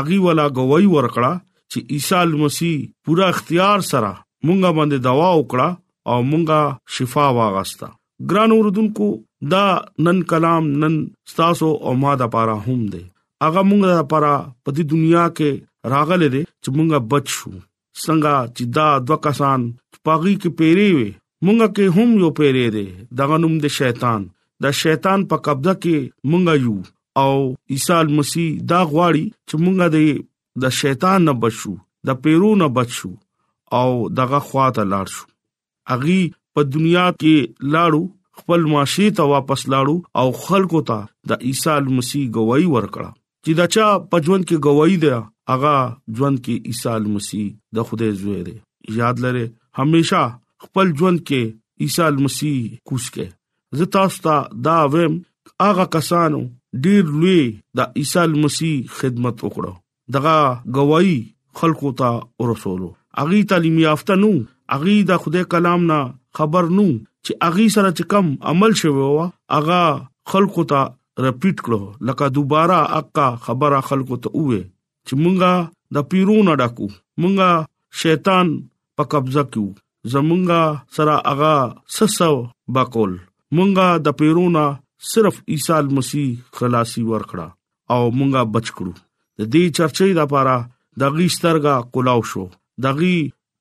اغي 0.00 0.16
ولا 0.24 0.46
گوي 0.56 0.86
ورکړه 0.92 1.32
چې 1.74 1.78
عیسی 1.92 2.38
مسیح 2.44 2.74
پورا 3.04 3.28
اختیار 3.34 3.84
سره 3.90 4.10
مونږه 4.46 4.70
باندې 4.78 4.98
دوا 5.08 5.28
وکړه 5.38 5.70
او 6.12 6.18
مونږه 6.30 6.96
شفا 6.96 7.26
واغستا 7.38 7.88
ګران 8.32 8.50
اوردونکو 8.56 9.06
دا 9.52 9.64
نن 10.08 10.22
کلام 10.32 10.68
نن 10.82 10.98
تاسو 11.38 11.68
او 11.86 11.94
ما 12.02 12.14
د 12.24 12.30
پاره 12.34 12.58
هم 12.66 12.80
دی 12.94 13.02
اغه 13.48 13.62
مونږه 13.70 14.00
د 14.00 14.06
پاره 14.14 14.34
په 14.64 14.76
دې 14.76 14.84
دنیا 14.94 15.24
کې 15.38 15.92
راغله 15.94 16.28
دي 16.34 16.42
چې 16.64 16.68
مونږه 16.76 16.98
بچ 17.14 17.26
شو 17.38 17.52
څنګه 17.52 18.54
چې 18.56 18.64
دا 18.78 18.88
دوه 19.08 19.18
کسان 19.28 19.68
پاغي 20.08 20.32
کې 20.42 20.58
پیری 20.60 20.86
وي 20.96 21.10
مونږه 21.46 21.68
کې 21.76 21.94
هم 21.96 22.18
یو 22.22 22.30
پیری 22.42 22.64
دي 22.76 22.86
دغه 23.20 23.36
نوم 23.44 23.54
د 23.64 23.74
شیطان 23.78 24.26
د 24.66 24.74
شیطان 24.82 25.24
په 25.32 25.38
قبضه 25.48 25.74
کې 25.84 26.34
مونږه 26.34 26.66
یو 26.66 26.74
او 27.22 27.34
عیسی 27.72 27.98
مسیح 28.18 28.48
دا 28.70 28.80
غواړي 28.92 29.26
چې 29.48 29.54
مونږه 29.64 29.86
د 29.96 30.62
د 30.62 30.72
شیطان 30.80 31.18
نه 31.28 31.32
بچو 31.42 31.72
د 32.08 32.20
پیرو 32.22 32.50
نه 32.62 32.68
بچو 32.78 33.10
او 33.80 33.88
دغه 34.20 34.40
خواته 34.48 34.82
لاړ 34.92 35.06
شو 35.16 35.26
اغي 35.96 36.20
په 36.56 36.60
دنیا 36.76 37.04
کې 37.20 37.36
لاړو 37.72 38.02
خپل 38.38 38.60
معاشي 38.72 39.06
ته 39.18 39.22
واپس 39.34 39.60
لاړو 39.72 39.96
او 40.22 40.26
خلکو 40.46 40.80
ته 40.88 40.98
د 41.32 41.44
عیسی 41.50 41.76
مسیح 42.00 42.22
گواہی 42.38 42.66
ورکړه 42.74 43.10
چې 43.44 43.52
دا 43.60 43.66
چا 43.74 43.86
په 44.10 44.16
ژوند 44.26 44.44
کې 44.48 44.56
گواہی 44.68 44.96
دی 45.06 45.10
اغا 45.54 45.76
ژوند 46.16 46.38
کې 46.46 46.62
عیسی 46.70 47.12
مسیح 47.18 47.46
د 47.78 47.88
خدای 47.90 48.10
زوی 48.24 48.40
دی 48.48 48.54
یاد 49.00 49.16
لره 49.24 49.44
همیشا 49.82 50.24
خپل 50.66 50.86
ژوند 50.98 51.18
کې 51.30 51.86
عیسی 51.86 52.10
مسیح 52.26 52.58
کوښکه 52.90 53.80
زه 53.80 53.90
تاسو 53.98 54.18
ته 54.28 54.62
دا 54.68 54.78
ویم 54.96 55.14
اغه 55.70 55.84
کسانو 55.96 56.42
ډیر 56.82 57.04
لوی 57.20 57.40
د 57.76 57.80
عیسی 58.00 58.34
مسیح 58.44 58.76
خدمت 58.98 59.36
وکړو 59.44 59.72
دغه 60.14 60.36
گواہی 60.78 61.16
خلقو 61.60 61.90
ته 62.00 62.08
ورسولو 62.42 62.88
اغي 63.24 63.40
تعلیم 63.52 63.76
یافته 63.86 64.14
نو 64.22 64.30
اغي 64.76 64.96
د 65.12 65.22
خدای 65.26 65.44
کلام 65.54 65.80
نه 65.92 65.98
خبر 66.40 66.64
نو 66.78 66.86
چې 67.24 67.32
اغي 67.50 67.66
سره 67.76 67.90
چې 67.96 68.04
کم 68.14 68.26
عمل 68.54 68.72
شوی 68.82 69.06
و 69.16 69.28
اغا 69.60 69.82
خلقو 70.34 70.62
ته 70.72 70.80
رپیټ 71.24 71.56
کړو 71.68 71.82
لکه 72.10 72.24
دوباره 72.38 72.80
اقا 73.00 73.28
خبره 73.48 73.80
خلقو 73.90 74.16
ته 74.26 74.34
وې 74.34 74.66
چې 75.06 75.14
مونږه 75.22 75.52
د 75.98 76.08
پیرونو 76.14 76.52
ډاکو 76.62 76.86
مونږه 77.20 77.50
شیطان 78.06 78.46
په 78.98 79.02
قبضه 79.14 79.42
کیو 79.56 79.66
زمونږه 80.12 80.62
سره 80.96 81.14
اغا 81.34 81.54
سسو 81.98 82.34
باقول 82.78 83.12
مونږه 83.56 83.88
د 84.08 84.22
پیرونو 84.22 84.66
صرف 85.12 85.36
عیسی 85.54 85.80
مسیح 85.96 86.26
خلاصي 86.58 87.02
ورکړه 87.10 87.46
او 87.94 88.02
مونږه 88.18 88.42
بچ 88.56 88.66
کړو 88.76 88.92
د 89.38 89.42
دې 89.52 89.64
چرچې 89.76 90.06
لپاره 90.20 90.54
د 91.02 91.16
غي 91.16 91.26
سترګا 91.36 91.74
کولاو 91.96 92.20
شو 92.32 92.44
د 92.86 93.00
غي 93.00 93.16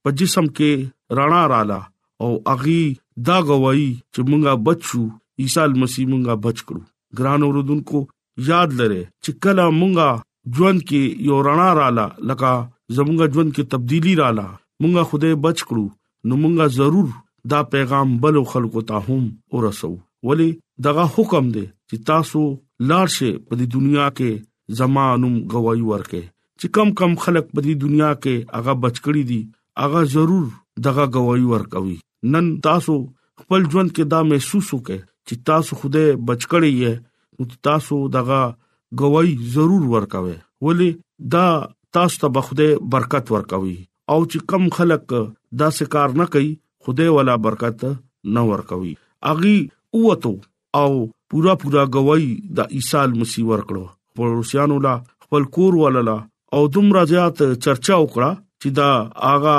په 0.06 0.14
جسم 0.22 0.46
کې 0.60 1.20
رڼا 1.20 1.42
رااله 1.54 1.80
او 2.26 2.30
اغي 2.54 2.84
دا 3.30 3.38
غوي 3.50 3.90
چې 4.14 4.22
مونږه 4.30 4.54
بچو 4.66 5.02
عیسی 5.46 5.68
مسیح 5.84 6.06
مونږه 6.14 6.34
بچ 6.46 6.58
کړو 6.68 6.82
ګران 7.22 7.40
اوردونکو 7.48 8.04
یاد 8.52 8.78
لره 8.82 9.02
چې 9.02 9.46
کله 9.48 9.68
مونږه 9.82 10.58
ژوند 10.58 10.80
کې 10.92 11.30
یو 11.30 11.42
رڼا 11.50 11.70
رااله 11.82 12.08
لکه 12.32 12.54
زمونږه 12.96 13.36
ژوند 13.36 13.52
کې 13.56 13.72
تبدیلی 13.76 14.14
رااله 14.22 14.50
مونږه 14.82 15.12
خوده 15.12 15.32
بچ 15.48 15.60
کړو 15.68 15.86
نو 16.30 16.42
مونږه 16.42 16.76
ضرور 16.80 17.14
دا 17.52 17.64
پیغام 17.76 18.18
بل 18.28 18.44
خلکو 18.56 18.82
ته 18.90 19.02
هم 19.08 19.24
ورسو 19.58 19.92
ولی 20.30 20.52
دغه 20.86 21.04
حکم 21.18 21.50
دی 21.56 21.64
چې 21.90 21.96
تاسو 22.08 22.42
لاړ 22.92 23.08
شئ 23.16 23.32
په 23.48 23.54
دې 23.60 23.66
دنیا 23.74 24.08
کې 24.20 24.78
زمانوم 24.80 25.34
گواہی 25.54 25.82
ورکې 25.90 26.22
چې 26.60 26.68
کم 26.76 26.90
کم 27.00 27.12
خلک 27.26 27.46
په 27.54 27.60
دې 27.66 27.74
دنیا 27.84 28.12
کې 28.24 28.58
هغه 28.58 28.74
بچکړی 28.86 29.24
دي 29.32 29.42
هغه 29.82 30.02
ضرور 30.16 30.46
دغه 30.88 31.06
گواہی 31.18 31.44
ورکوي 31.52 31.96
نن 32.36 32.46
تاسو 32.68 32.96
خپل 33.42 33.62
ژوند 33.72 33.90
کې 33.96 34.04
دا 34.14 34.22
محسوس 34.32 34.68
وکړئ 34.74 35.00
چې 35.28 35.36
تاسو 35.50 35.76
خوده 35.80 36.06
بچکړی 36.28 36.72
یې 36.82 36.94
نو 37.40 37.64
تاسو 37.70 37.96
دغه 38.16 38.42
گواہی 39.02 39.36
ضرور 39.56 39.86
ورکوي 39.94 40.34
ولی 40.66 40.90
دا 41.36 41.46
تاسو 41.98 42.20
ته 42.24 42.30
بخوده 42.38 42.68
برکت 42.96 43.32
ورکوي 43.36 43.76
او 44.16 44.18
چې 44.26 44.50
کم 44.54 44.68
خلک 44.80 45.06
دا 45.18 45.70
څه 45.78 45.94
کار 45.96 46.18
نه 46.22 46.28
کوي 46.36 46.52
خوده 46.88 47.10
ولا 47.18 47.36
برکت 47.48 47.86
نه 48.38 48.44
ورکوي 48.52 48.94
اغي 49.34 49.56
اوتو 50.00 50.34
او 50.80 50.94
پورا 51.30 51.54
پورا 51.62 51.84
گواہی 51.94 52.32
د 52.58 52.72
عیسی 52.76 53.02
مسیح 53.20 53.46
ورکړو 53.52 53.86
خپل 54.12 54.28
روسيانو 54.38 54.78
لا 54.86 54.96
خپل 55.26 55.44
کور 55.56 55.74
وللا 55.82 56.16
او 56.56 56.62
دومره 56.78 57.02
زیات 57.12 57.36
چرچا 57.64 57.96
وکړه 58.02 58.30
چې 58.62 58.68
دا 58.80 58.88
آغا 59.34 59.58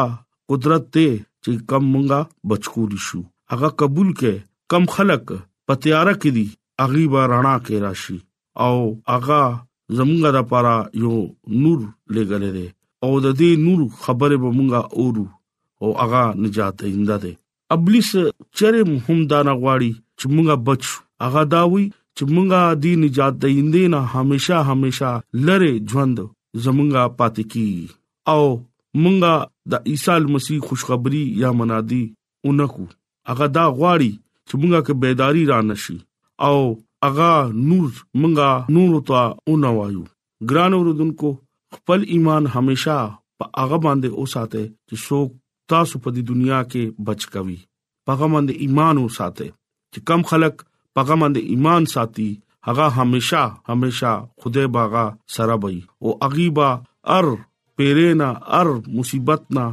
قدرت 0.53 0.85
ته 0.97 1.09
چې 1.45 1.51
کم 1.73 1.85
مونږه 1.95 2.21
بچکول 2.53 2.93
شو 3.07 3.21
هغه 3.55 3.69
قبول 3.83 4.09
کې 4.19 4.33
کم 4.75 4.85
خلق 4.97 5.25
په 5.69 5.73
تیارہ 5.87 6.15
کې 6.23 6.31
دي 6.37 6.47
اغي 6.87 7.05
با 7.15 7.23
رڼا 7.35 7.55
کې 7.67 7.77
راشي 7.87 8.19
او 8.67 8.75
اغا 9.19 9.41
زمونږه 9.99 10.31
د 10.39 10.49
پاره 10.55 10.75
یو 11.05 11.15
نور 11.65 11.79
لګلې 12.15 12.51
ده 12.59 12.67
او 13.05 13.13
د 13.29 13.39
دې 13.41 13.51
نور 13.69 13.81
خبره 14.09 14.37
به 14.43 14.51
مونږه 14.59 14.91
اورو 14.99 15.27
او 15.83 15.89
اغا 16.09 16.25
نجات 16.43 16.77
اینده 16.93 17.17
ده 17.27 17.33
ابلیس 17.79 18.09
چرې 18.15 19.03
هم 19.07 19.19
دا 19.33 19.39
نغواړي 19.53 19.91
چې 20.21 20.27
مونږه 20.37 20.57
بچو 20.67 21.03
هغه 21.23 21.43
داوي 21.55 21.85
چې 22.17 22.23
مونږه 22.35 22.61
دی 22.83 22.93
نجات 23.05 23.35
دیندې 23.43 23.83
نه 23.95 24.01
هميشه 24.15 24.59
هميشه 24.71 25.11
لره 25.47 25.71
ژوند 25.91 26.19
زمونږه 26.65 27.03
پاتې 27.19 27.43
کی 27.53 27.69
او 28.33 28.43
مونږه 29.03 29.33
د 29.73 29.89
عیسی 29.91 30.17
مسیح 30.35 30.59
خوشخبری 30.69 31.25
یا 31.43 31.51
منادي 31.59 32.03
اونکو 32.47 32.83
هغه 33.31 33.47
دا 33.57 33.65
غواړي 33.79 34.13
چې 34.49 34.55
مونږه 34.61 34.81
کې 34.87 34.95
بیداری 35.03 35.45
را 35.53 35.59
نشي 35.71 35.97
او 36.47 36.57
هغه 37.07 37.31
نور 37.71 37.89
مونږه 38.21 38.51
نور 38.77 38.93
ته 39.09 39.21
اونوایو 39.51 40.05
ګران 40.51 40.73
اوردونکو 40.77 41.29
خپل 41.75 42.01
ایمان 42.15 42.43
هميشه 42.55 42.99
په 43.39 43.45
هغه 43.63 43.77
باندې 43.85 44.09
اوساته 44.21 44.63
چې 44.89 44.97
څوک 45.07 45.29
تاسو 45.73 45.95
په 46.05 46.09
دې 46.15 46.23
دنیا 46.31 46.61
کې 46.71 46.83
بچ 47.07 47.21
کوي 47.35 47.59
پیغام 48.07 48.31
باندې 48.37 48.55
ایمان 48.65 48.95
اوساته 49.05 49.47
چې 49.93 49.99
کم 50.09 50.23
خلک 50.31 50.55
پاګه 50.95 51.15
باندې 51.21 51.41
ایمان 51.53 51.83
ساتي 51.95 52.29
هغه 52.67 52.87
همیشا 52.99 53.45
همیشا 53.69 54.13
خدای 54.43 54.67
باغا 54.77 55.07
سره 55.37 55.57
وي 55.63 55.79
او 56.03 56.09
اغيبا 56.27 56.71
ار 57.17 57.27
پیرینا 57.77 58.29
ار 58.61 58.69
مصیبت 58.99 59.43
نا 59.57 59.65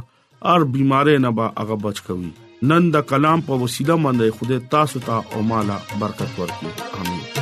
ار 0.54 0.60
بیماره 0.76 1.14
نه 1.26 1.30
با 1.36 1.46
هغه 1.60 1.76
بچ 1.84 1.98
کوي 2.08 2.30
نن 2.70 2.84
د 2.94 3.06
کلام 3.12 3.40
په 3.50 3.62
وسیله 3.62 3.94
باندې 4.04 4.26
خدای 4.40 4.60
تاسو 4.74 4.98
ته 5.06 5.16
او 5.32 5.38
مالا 5.52 5.78
برکت 6.02 6.32
ورکړي 6.38 6.70
امين 7.04 7.41